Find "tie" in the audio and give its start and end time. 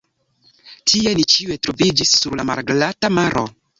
0.91-1.13